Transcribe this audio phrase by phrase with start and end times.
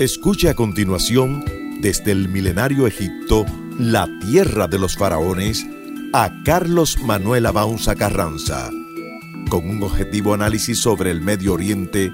[0.00, 1.44] Escuche a continuación,
[1.82, 3.44] desde el milenario Egipto,
[3.78, 5.66] la tierra de los faraones,
[6.14, 8.70] a Carlos Manuel Abaunza Carranza,
[9.50, 12.10] con un objetivo análisis sobre el Medio Oriente,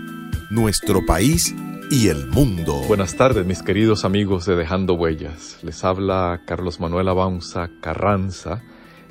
[0.50, 1.54] nuestro país
[1.88, 2.74] y el mundo.
[2.88, 5.60] Buenas tardes, mis queridos amigos de Dejando Huellas.
[5.62, 8.64] Les habla Carlos Manuel Abaunza Carranza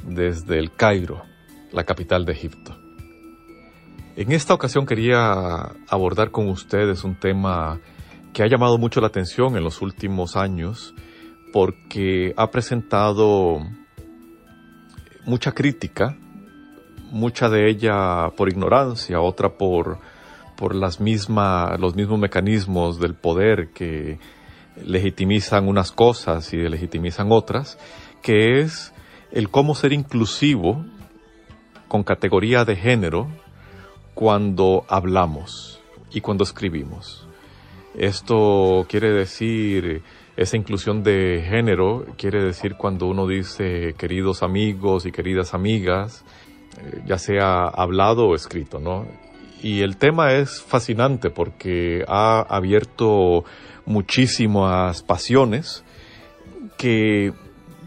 [0.05, 1.23] desde el Cairo
[1.71, 2.77] la capital de Egipto.
[4.17, 7.79] En esta ocasión quería abordar con ustedes un tema
[8.35, 10.93] que ha llamado mucho la atención en los últimos años
[11.53, 13.59] porque ha presentado
[15.23, 16.17] mucha crítica,
[17.11, 19.99] mucha de ella por ignorancia, otra por,
[20.57, 24.19] por las mismas, los mismos mecanismos del poder que
[24.83, 27.79] legitimizan unas cosas y legitimizan otras,
[28.21, 28.93] que es
[29.31, 30.83] el cómo ser inclusivo
[31.87, 33.29] con categoría de género
[34.13, 37.25] cuando hablamos y cuando escribimos.
[37.97, 40.01] Esto quiere decir,
[40.35, 46.25] esa inclusión de género quiere decir cuando uno dice queridos amigos y queridas amigas,
[46.77, 49.07] eh, ya sea hablado o escrito, ¿no?
[49.63, 53.45] Y el tema es fascinante porque ha abierto
[53.85, 55.85] muchísimas pasiones
[56.77, 57.31] que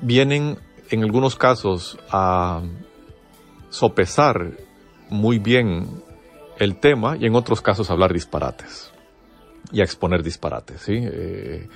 [0.00, 0.58] vienen
[0.90, 2.62] en algunos casos a
[3.68, 4.52] sopesar
[5.10, 6.02] muy bien
[6.58, 8.90] el tema y en otros casos hablar disparates
[9.72, 10.94] y a exponer disparates, ¿sí?
[10.96, 11.68] Eh,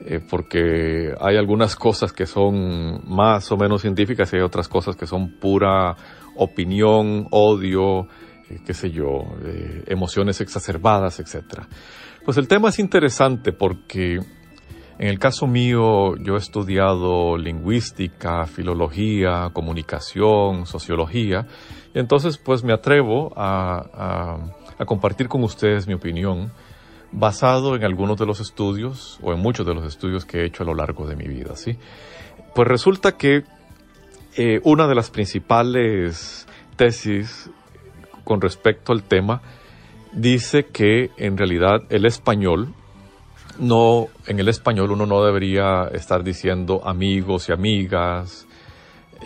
[0.00, 4.96] eh, porque hay algunas cosas que son más o menos científicas y hay otras cosas
[4.96, 5.96] que son pura
[6.36, 8.06] opinión, odio,
[8.50, 9.24] eh, qué sé yo,
[9.86, 11.62] emociones exacerbadas, etc.
[12.24, 14.20] Pues el tema es interesante porque
[14.98, 21.46] en el caso mío, yo he estudiado lingüística, filología, comunicación, sociología,
[21.94, 24.38] y entonces pues me atrevo a,
[24.86, 26.50] compartir con ustedes mi opinión
[27.16, 30.62] basado en algunos de los estudios o en muchos de los estudios que he hecho
[30.62, 31.78] a lo largo de mi vida, ¿sí?
[32.54, 33.42] Pues resulta que
[34.36, 36.46] eh, una de las principales
[36.76, 37.50] tesis
[38.22, 39.40] con respecto al tema
[40.12, 42.74] dice que en realidad el español
[43.58, 48.46] no, en el español uno no debería estar diciendo amigos y amigas,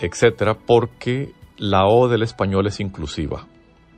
[0.01, 3.49] etcétera, porque la O del español es inclusiva,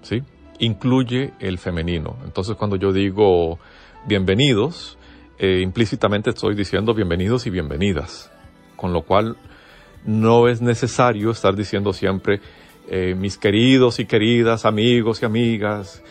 [0.00, 0.22] ¿sí?
[0.60, 2.16] Incluye el femenino.
[2.24, 3.58] Entonces, cuando yo digo
[4.04, 4.98] bienvenidos,
[5.38, 8.30] eh, implícitamente estoy diciendo bienvenidos y bienvenidas,
[8.76, 9.36] con lo cual
[10.04, 12.40] no es necesario estar diciendo siempre
[12.88, 16.02] eh, mis queridos y queridas amigos y amigas.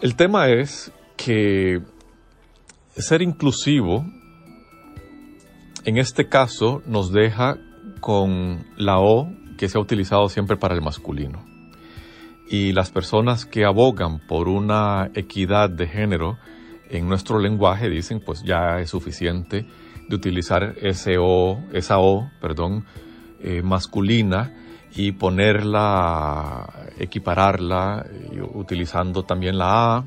[0.00, 1.80] El tema es que
[2.96, 4.06] ser inclusivo,
[5.84, 7.58] en este caso, nos deja
[8.00, 9.28] con la O
[9.58, 11.44] que se ha utilizado siempre para el masculino.
[12.48, 16.38] Y las personas que abogan por una equidad de género
[16.90, 19.66] en nuestro lenguaje dicen, pues ya es suficiente
[20.08, 22.84] de utilizar ese o, esa O, perdón,
[23.40, 24.52] eh, masculina
[24.94, 30.04] y ponerla, equipararla, eh, utilizando también la A.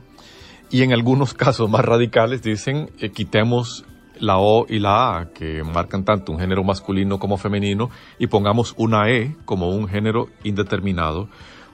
[0.70, 3.86] Y en algunos casos más radicales dicen eh, quitemos
[4.20, 7.90] la O y la A, que marcan tanto un género masculino como femenino,
[8.20, 11.30] y pongamos una E como un género indeterminado,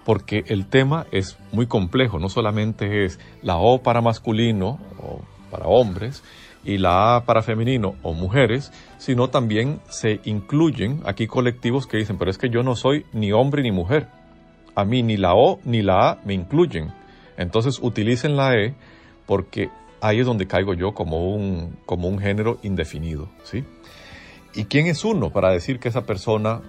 [0.09, 5.67] porque el tema es muy complejo, no solamente es la O para masculino o para
[5.67, 6.23] hombres
[6.65, 12.17] y la A para femenino o mujeres, sino también se incluyen aquí colectivos que dicen,
[12.17, 14.07] pero es que yo no soy ni hombre ni mujer,
[14.73, 16.91] a mí ni la O ni la A me incluyen
[17.37, 18.73] entonces utilicen la E
[19.27, 19.69] porque
[20.01, 23.29] ahí es donde caigo yo como un, como un género indefinido.
[23.43, 23.63] ¿sí?
[24.55, 26.61] ¿Y quién es uno para decir que esa persona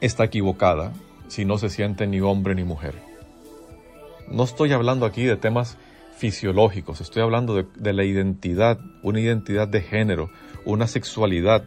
[0.00, 0.92] está equivocada
[1.28, 2.94] si no se siente ni hombre ni mujer?
[4.30, 5.78] No estoy hablando aquí de temas
[6.16, 10.30] fisiológicos, estoy hablando de, la identidad, una identidad de género,
[10.64, 11.64] una sexualidad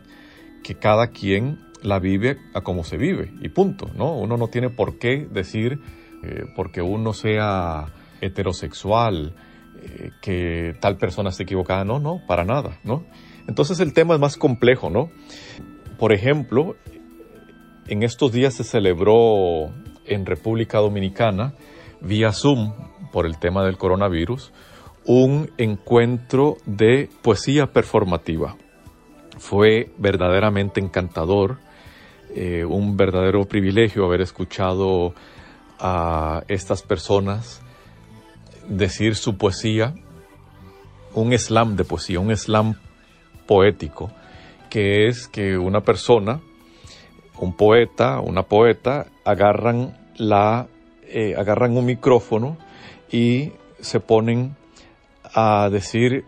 [0.64, 4.18] que cada quien la vive a como se vive y punto, ¿no?
[4.18, 5.80] Uno no tiene por qué decir,
[6.24, 7.86] eh, porque uno sea
[8.22, 9.36] heterosexual,
[9.82, 11.86] eh, que tal persona esté equivocada.
[11.86, 13.06] No, no, para nada, ¿no?
[13.48, 15.10] Entonces el tema es más complejo, ¿no?
[15.98, 16.76] Por ejemplo,
[17.90, 19.72] en estos días se celebró
[20.06, 21.54] en República Dominicana,
[22.02, 22.74] vía Zoom,
[23.12, 24.52] por el tema del coronavirus,
[25.06, 28.56] un encuentro de poesía performativa.
[29.40, 31.58] Fue verdaderamente encantador,
[32.36, 35.16] eh, un verdadero privilegio haber escuchado
[35.80, 37.60] a estas personas
[38.68, 39.96] decir su poesía,
[41.16, 42.76] un slam de poesía, un slam
[43.48, 44.12] poético,
[44.70, 46.40] que es que una persona,
[47.40, 50.68] un poeta, una poeta, agarran, la,
[51.08, 52.58] eh, agarran un micrófono
[53.12, 54.56] y se ponen
[55.24, 56.26] a decir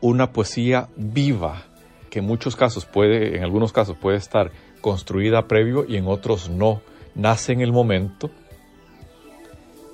[0.00, 1.64] una poesía viva,
[2.10, 4.50] que en muchos casos puede, en algunos casos puede estar
[4.80, 6.80] construida previo y en otros no.
[7.14, 8.30] Nace en el momento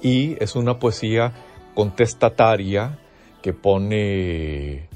[0.02, 1.32] y es una poesía
[1.74, 2.98] contestataria
[3.42, 4.88] que pone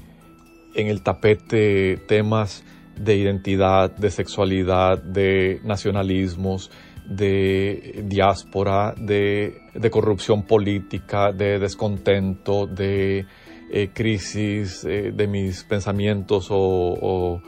[0.75, 2.63] en el tapete temas
[2.99, 6.71] de identidad, de sexualidad, de nacionalismos,
[7.07, 13.25] de diáspora, de, corrupción política, de descontento, de
[13.71, 17.41] eh, crisis eh, de mis pensamientos o,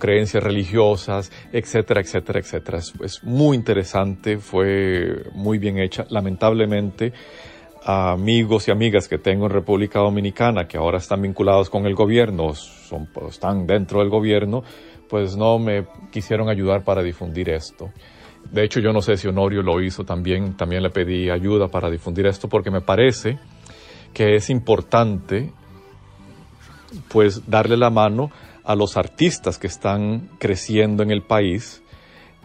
[0.00, 2.78] creencias religiosas, etcétera, etcétera, etcétera.
[2.78, 6.04] Es, muy interesante, fue muy bien hecha.
[6.10, 7.12] Lamentablemente,
[7.86, 12.52] amigos y amigas que tengo en República Dominicana que ahora están vinculados con el gobierno,
[12.52, 14.64] son, están dentro del gobierno,
[15.08, 17.90] pues no me quisieron ayudar para difundir esto.
[18.50, 21.88] De hecho, yo no sé si Honorio lo hizo también, también le pedí ayuda para
[21.88, 23.38] difundir esto porque me parece
[24.12, 25.52] que es importante
[27.08, 28.30] pues darle la mano
[28.64, 31.82] a los artistas que están creciendo en el país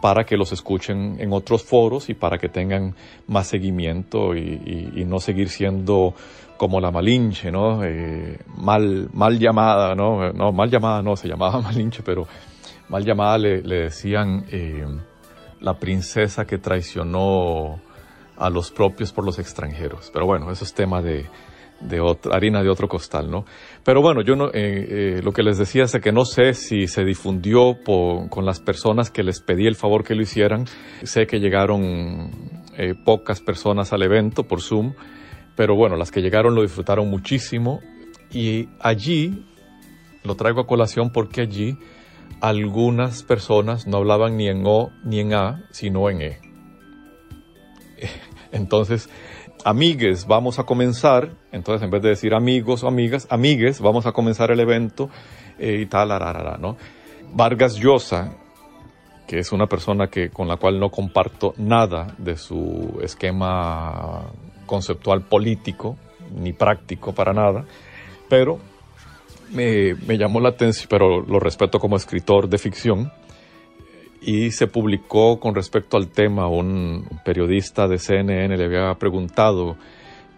[0.01, 2.95] para que los escuchen en otros foros y para que tengan
[3.27, 6.13] más seguimiento y, no seguir siendo
[6.57, 7.83] como la Malinche, ¿no?
[7.83, 10.31] Eh, mal, mal llamada, ¿no?
[10.31, 12.27] No, mal llamada no, se llamaba Malinche, pero
[12.89, 14.86] mal llamada le, decían eh,
[15.59, 17.80] la princesa que traicionó
[18.38, 20.09] a los propios por los extranjeros.
[20.13, 21.27] Pero bueno, eso es tema de,
[22.31, 23.45] harina de otro costal, ¿no?
[23.83, 26.88] Pero bueno, yo no, eh, eh, lo que les decía es que no sé si
[26.88, 30.66] se difundió con las personas que les pedí el favor que lo hicieran.
[31.04, 32.31] Sé que llegaron
[32.78, 34.94] eh, pocas personas al evento por Zoom,
[35.56, 37.80] pero bueno, las que llegaron lo disfrutaron muchísimo
[38.31, 39.45] y allí,
[40.24, 41.78] lo traigo a colación porque allí
[42.39, 46.39] algunas personas no hablaban ni en O ni en A, sino en E.
[48.51, 49.10] Entonces,
[49.65, 54.11] amigues, vamos a comenzar, entonces en vez de decir amigos o amigas, amigues, vamos a
[54.11, 55.09] comenzar el evento
[55.59, 56.09] eh, y tal,
[56.59, 56.77] ¿no?
[57.33, 58.33] Vargas Llosa,
[59.27, 64.23] que es una persona que, con la cual no comparto nada de su esquema
[64.65, 65.97] conceptual político,
[66.35, 67.65] ni práctico para nada,
[68.29, 68.59] pero
[69.51, 73.11] me, llamó la atención, pero lo respeto como escritor de ficción,
[74.21, 79.77] y se publicó con respecto al tema, un periodista de CNN le había preguntado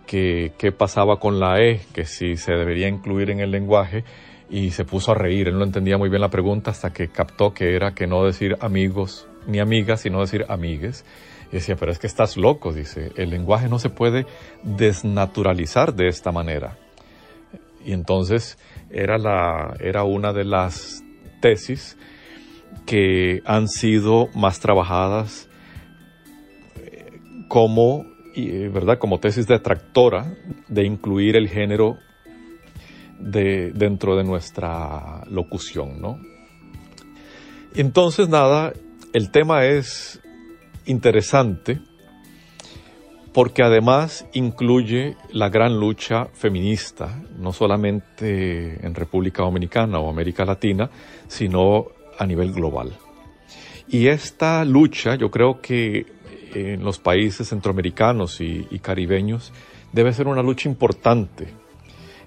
[0.07, 4.03] qué pasaba con la E, que si se debería incluir en el lenguaje,
[4.49, 5.47] y se puso a reír.
[5.47, 8.55] Él no entendía muy bien la pregunta hasta que captó que era que no decir
[8.59, 11.05] amigos ni amigas, sino decir amigues.
[11.51, 14.25] Y decía, pero es que estás loco, dice, el lenguaje no se puede
[14.63, 16.77] desnaturalizar de esta manera.
[17.83, 18.57] Y entonces
[18.91, 21.03] era, la, era una de las
[21.41, 21.97] tesis
[22.85, 25.49] que han sido más trabajadas
[26.75, 28.97] eh, como, eh, ¿verdad?
[28.99, 30.35] como tesis detractora
[30.67, 31.97] de incluir el género
[33.19, 36.01] de, dentro de nuestra locución.
[36.01, 36.19] ¿no?
[37.75, 38.73] Entonces, nada,
[39.13, 40.21] el tema es
[40.85, 41.79] interesante
[43.33, 50.89] porque además incluye la gran lucha feminista, no solamente en República Dominicana o América Latina,
[51.27, 52.97] sino a nivel global.
[53.87, 56.05] Y esta lucha, yo creo que
[56.53, 59.51] en los países centroamericanos y, caribeños,
[59.91, 61.47] debe ser una lucha importante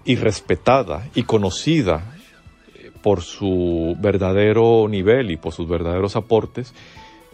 [0.05, 2.17] y respetada y conocida
[2.75, 6.75] eh, por su verdadero nivel y por sus verdaderos aportes,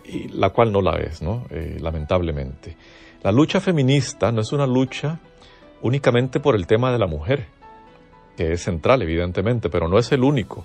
[0.04, 1.46] y la cual no la es, ¿no?
[1.50, 2.76] Eh, lamentablemente.
[3.22, 5.20] La lucha feminista no es una lucha
[5.82, 7.46] únicamente por el tema de la mujer,
[8.36, 10.64] que es central evidentemente, pero no es el único.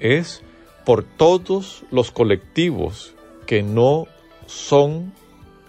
[0.00, 0.42] Es
[0.84, 3.14] por todos los colectivos
[3.46, 4.06] que no
[4.46, 5.12] son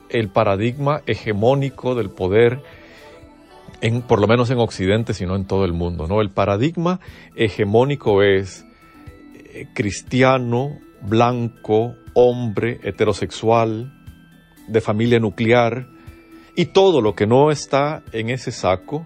[0.10, 2.62] el paradigma hegemónico del poder,
[3.82, 6.08] en, por lo menos en Occidente, sino en todo el mundo.
[6.08, 6.22] ¿no?
[6.22, 7.00] El paradigma
[7.36, 8.66] hegemónico es
[9.36, 13.92] eh, cristiano, blanco, hombre, heterosexual,
[14.68, 15.88] de familia nuclear,
[16.56, 19.06] Y todo lo que no está en ese saco,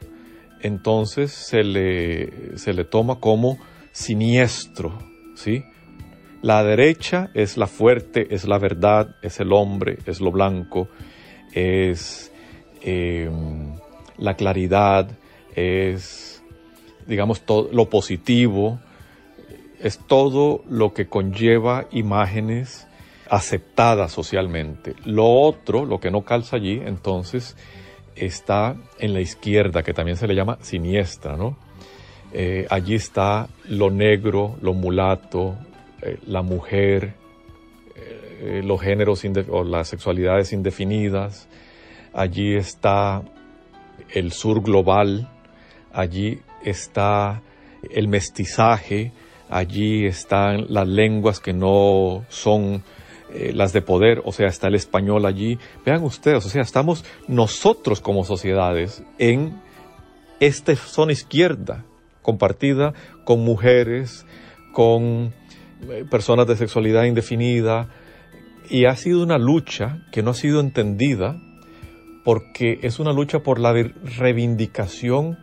[0.59, 3.57] entonces se le, se le toma como
[3.93, 4.97] siniestro,
[5.33, 5.63] ¿sí?
[6.41, 10.87] La derecha es la fuerte, es la verdad, es el hombre, es lo blanco,
[11.53, 12.31] es
[12.81, 13.75] em,
[14.17, 15.09] la claridad,
[15.55, 16.43] es,
[17.07, 18.79] digamos, todo lo positivo,
[19.81, 22.87] es todo lo que conlleva imágenes
[23.29, 24.95] aceptadas socialmente.
[25.05, 27.55] Lo otro, lo que no calza allí, entonces,
[28.15, 31.57] está en la izquierda, que también se le llama siniestra, ¿no?
[32.33, 35.55] Eh, allí está lo negro, lo mulato,
[36.01, 37.13] eh, la mujer,
[37.95, 41.47] eh, los géneros o las sexualidades indefinidas.
[42.13, 43.23] Allí está
[44.13, 45.29] el sur global,
[45.91, 47.41] allí está
[47.91, 49.11] el mestizaje,
[49.49, 52.83] allí están las lenguas que no son
[53.33, 55.57] eh, las de poder, o sea, está el español allí.
[55.85, 59.59] Vean ustedes, o sea, estamos nosotros como sociedades en
[60.39, 61.83] esta zona izquierda,
[62.21, 62.93] compartida
[63.25, 64.25] con mujeres,
[64.71, 65.33] con
[66.09, 67.89] personas de sexualidad indefinida,
[68.69, 71.41] y ha sido una lucha que no ha sido entendida
[72.23, 75.37] porque es una lucha por la reivindicación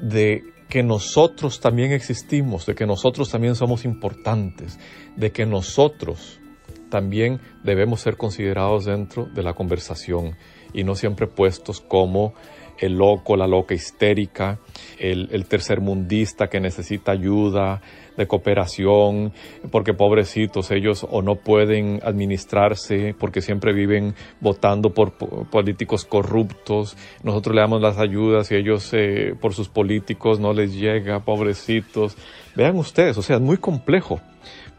[0.00, 4.78] de que nosotros también existimos, de que nosotros también somos importantes,
[5.16, 6.40] de que nosotros
[6.88, 10.36] también debemos ser considerados dentro de la conversación
[10.72, 12.34] y no siempre puestos como
[12.78, 14.58] el loco, la loca histérica,
[14.98, 17.80] el, tercermundista que necesita ayuda,
[18.16, 19.32] de cooperación,
[19.72, 25.14] porque pobrecitos ellos o no pueden administrarse, porque siempre viven votando por
[25.50, 26.96] políticos corruptos.
[27.24, 32.16] Nosotros le damos las ayudas y ellos eh, por sus políticos no les llega, pobrecitos.
[32.54, 34.20] Vean ustedes, o sea, es muy complejo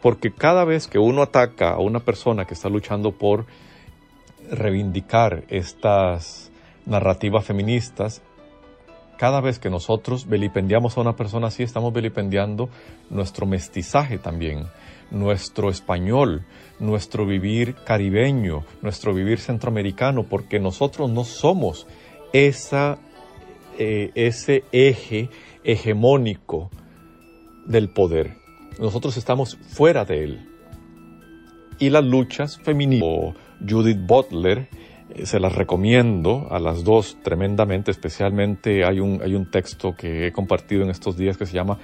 [0.01, 3.47] porque cada vez que uno ataca a una persona que está luchando por
[4.51, 6.51] reivindicar estas
[6.85, 8.21] narrativas feministas,
[9.17, 12.69] cada vez que nosotros vilipendiamos a una persona así, estamos vilipendiando
[13.09, 14.67] nuestro mestizaje también,
[15.09, 16.45] nuestro español,
[16.79, 21.87] nuestro vivir caribeño, nuestro vivir centroamericano, porque nosotros no somos
[22.33, 22.97] esa,
[23.79, 25.29] eh, ese eje
[25.63, 26.69] hegemónico
[27.65, 28.35] del poder.
[28.79, 30.49] Nosotros estamos fuera de él.
[31.79, 33.35] Y las luchas feministas,
[33.67, 34.67] Judith Butler,
[35.09, 40.27] eh, se las recomiendo a las dos tremendamente, especialmente hay un, hay un texto que
[40.27, 41.77] he compartido en estos días que se llama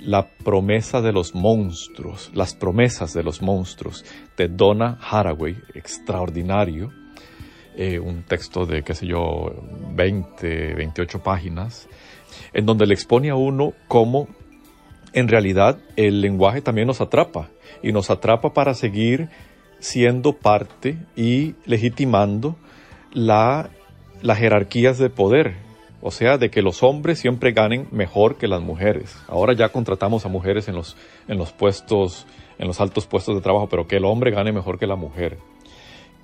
[0.00, 4.04] La promesa de los monstruos, las promesas de los monstruos,
[4.36, 6.90] de Donna Haraway, extraordinario,
[7.76, 9.52] eh, un texto de, qué sé yo,
[9.94, 11.88] 20, 28 páginas,
[12.52, 14.28] en donde le expone a uno cómo
[15.12, 17.50] en realidad el lenguaje también nos atrapa
[17.82, 19.28] y nos atrapa para seguir
[19.78, 22.56] siendo parte y legitimando
[23.14, 23.70] la,
[24.20, 25.54] las jerarquías de poder,
[26.02, 29.16] o sea, de que los hombres siempre ganen mejor que las mujeres.
[29.28, 30.96] Ahora ya contratamos a mujeres en los,
[31.28, 32.26] en los puestos,
[32.58, 35.38] en los altos puestos de trabajo, pero que el hombre gane mejor que la mujer.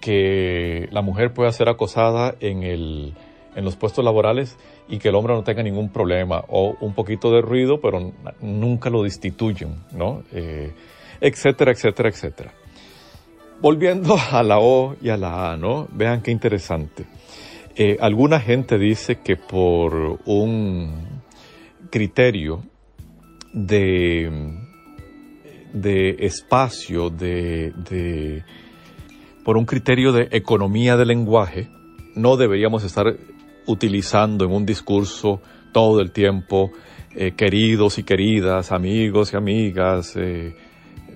[0.00, 3.14] Que la mujer pueda ser acosada en el,
[3.54, 7.30] en los puestos laborales y que el hombre no tenga ningún problema o un poquito
[7.30, 10.22] de ruido, pero nunca lo destituyen, ¿no?
[10.32, 10.72] Eh,
[11.20, 12.52] etcétera, etcétera, etcétera.
[13.60, 15.88] Volviendo a la O y a la A, ¿no?
[15.92, 17.06] Vean qué interesante.
[17.76, 21.20] Eh, alguna gente dice que por un
[21.90, 22.62] criterio
[23.52, 24.30] de,
[25.72, 28.44] de espacio, de, de,
[29.44, 31.68] por un criterio de economía del lenguaje,
[32.14, 33.14] no deberíamos estar
[33.66, 35.40] utilizando en un discurso
[35.72, 36.70] todo el tiempo
[37.14, 40.54] eh, queridos y queridas, amigos y amigas, eh,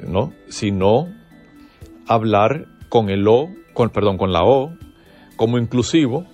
[0.07, 0.33] ¿no?
[0.49, 1.24] Sino
[2.07, 4.73] hablar con el O, con, perdón, con la O
[5.37, 6.27] como inclusivo,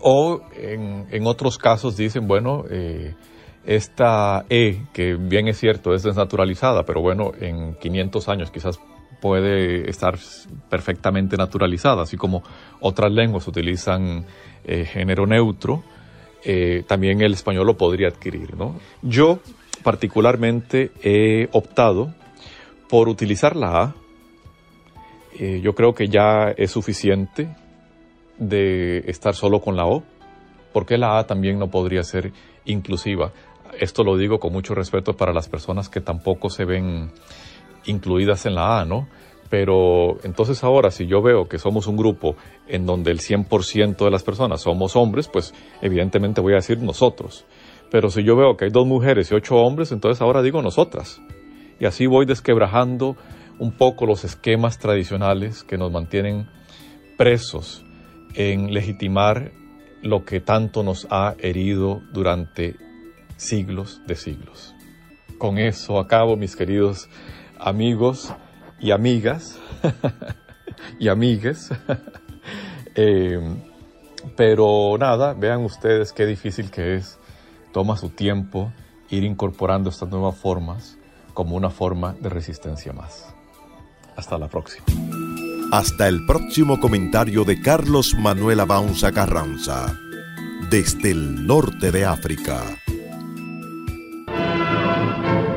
[0.00, 3.14] o en, otros casos dicen, bueno, eh,
[3.66, 8.80] esta E, que bien es cierto, es desnaturalizada, pero bueno, en 500 años quizás
[9.20, 10.18] puede estar
[10.70, 12.42] perfectamente naturalizada, así como
[12.80, 14.24] otras lenguas utilizan
[14.64, 15.82] eh, género neutro,
[16.44, 18.56] eh, también el español lo podría adquirir.
[18.56, 18.80] ¿no?
[19.02, 19.40] Yo
[19.82, 22.14] particularmente he optado
[22.88, 23.94] por utilizar la A.
[25.38, 27.48] Eh, yo creo que ya es suficiente
[28.38, 30.02] de estar solo con la O,
[30.72, 32.32] porque la A también no podría ser
[32.64, 33.32] inclusiva.
[33.78, 37.12] Esto lo digo con mucho respeto para las personas que tampoco se ven
[37.86, 39.08] incluidas en la A, ¿no?
[39.48, 42.36] Pero entonces ahora, si yo veo que somos un grupo
[42.68, 47.44] en donde el 100% de las personas somos hombres, pues evidentemente voy a decir nosotros.
[47.90, 51.20] Pero si yo veo que hay dos mujeres y ocho hombres, entonces ahora digo nosotras.
[51.80, 53.16] Y así voy desquebrajando
[53.60, 56.48] un poco los esquemas tradicionales que nos mantienen
[57.18, 57.84] presos
[58.34, 59.52] en legitimar
[60.02, 62.76] lo que tanto nos ha herido durante
[63.36, 64.74] siglos de siglos.
[65.38, 67.10] Con eso acabo, mis queridos
[67.58, 68.32] amigos
[68.80, 69.60] y amigas
[70.98, 71.70] y amigues.
[72.96, 73.38] Eh,
[74.36, 77.20] pero nada, vean ustedes qué difícil que es.
[77.72, 78.72] Toma su tiempo
[79.10, 80.98] ir incorporando estas nuevas formas
[81.32, 83.32] como una forma de resistencia más.
[84.20, 84.84] Hasta la próxima.
[85.72, 89.98] Hasta el próximo comentario de Carlos Manuel Abaunza Carranza,
[90.68, 92.62] desde el norte de África.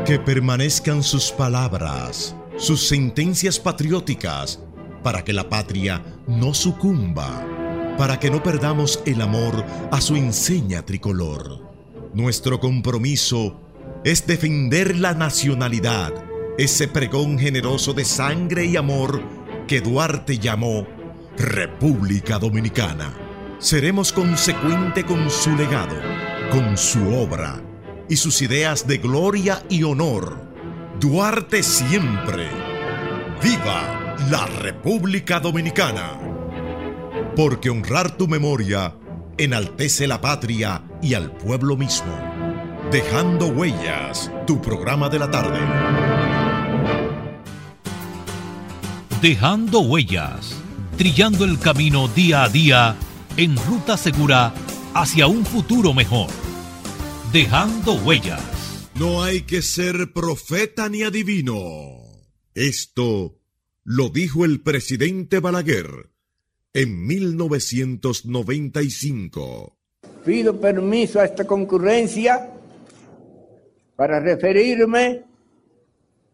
[0.05, 4.61] Que permanezcan sus palabras, sus sentencias patrióticas,
[5.03, 7.45] para que la patria no sucumba,
[7.97, 11.59] para que no perdamos el amor a su enseña tricolor.
[12.13, 13.59] Nuestro compromiso
[14.05, 16.13] es defender la nacionalidad,
[16.57, 19.21] ese pregón generoso de sangre y amor
[19.67, 20.85] que Duarte llamó
[21.37, 23.13] República Dominicana.
[23.57, 25.95] Seremos consecuente con su legado,
[26.51, 27.61] con su obra
[28.07, 30.37] y sus ideas de gloria y honor.
[30.99, 32.49] Duarte siempre.
[33.41, 36.19] ¡Viva la República Dominicana!
[37.35, 38.95] Porque honrar tu memoria
[39.37, 42.13] enaltece la patria y al pueblo mismo.
[42.91, 45.92] Dejando huellas, tu programa de la tarde.
[49.23, 50.61] Dejando huellas,
[50.97, 52.97] trillando el camino día a día
[53.37, 54.53] en ruta segura
[54.93, 56.27] hacia un futuro mejor.
[57.31, 58.89] Dejando huellas.
[58.99, 62.01] No hay que ser profeta ni adivino.
[62.53, 63.39] Esto
[63.85, 66.09] lo dijo el presidente Balaguer
[66.73, 69.77] en 1995.
[70.25, 72.51] Pido permiso a esta concurrencia
[73.95, 75.23] para referirme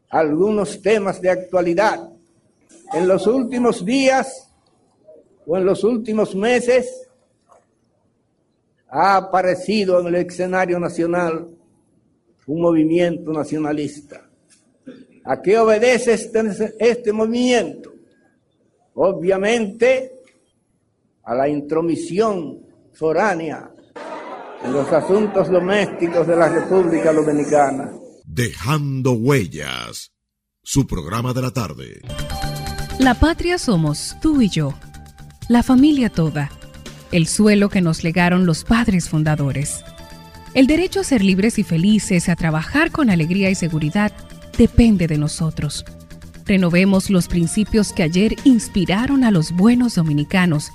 [0.10, 2.13] a algunos temas de actualidad
[2.93, 4.49] en los últimos días
[5.45, 7.07] o en los últimos meses
[8.89, 11.49] ha aparecido en el escenario nacional
[12.47, 14.27] un movimiento nacionalista.
[15.25, 17.93] ¿A qué obedece este, este movimiento?
[18.95, 20.21] Obviamente
[21.23, 23.71] a la intromisión foránea
[24.63, 27.93] en los asuntos domésticos de la República Dominicana.
[28.25, 30.12] Dejando huellas,
[30.63, 32.01] su programa de la tarde.
[32.99, 34.73] La patria somos tú y yo,
[35.47, 36.51] la familia toda,
[37.13, 39.85] el suelo que nos legaron los padres fundadores.
[40.53, 44.12] El derecho a ser libres y felices, a trabajar con alegría y seguridad,
[44.57, 45.85] depende de nosotros.
[46.45, 50.69] Renovemos los principios que ayer inspiraron a los buenos dominicanos,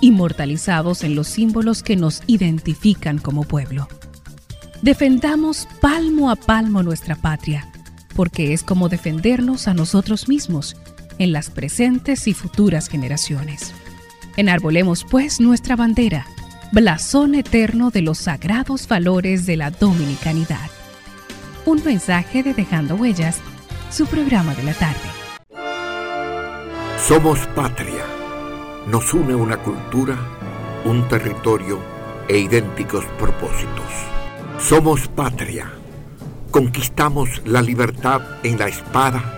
[0.00, 3.86] inmortalizados en los símbolos que nos identifican como pueblo.
[4.82, 7.70] Defendamos palmo a palmo nuestra patria,
[8.16, 10.74] porque es como defendernos a nosotros mismos
[11.18, 13.74] en las presentes y futuras generaciones.
[14.36, 16.26] Enarbolemos pues nuestra bandera,
[16.72, 20.70] blasón eterno de los sagrados valores de la dominicanidad.
[21.64, 23.38] Un mensaje de Dejando Huellas,
[23.90, 25.08] su programa de la tarde.
[27.06, 28.04] Somos patria.
[28.86, 30.16] Nos une una cultura,
[30.84, 31.78] un territorio
[32.28, 33.84] e idénticos propósitos.
[34.58, 35.70] Somos patria.
[36.50, 39.37] Conquistamos la libertad en la espada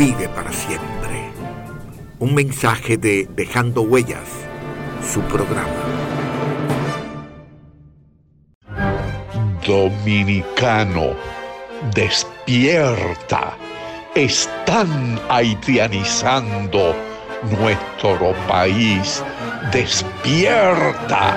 [0.00, 1.30] vive para siempre.
[2.20, 4.30] Un mensaje de Dejando Huellas,
[5.12, 5.68] su programa.
[9.66, 11.14] Dominicano,
[11.94, 13.58] despierta.
[14.14, 16.96] Están haitianizando
[17.60, 19.22] nuestro país.
[19.70, 21.36] Despierta.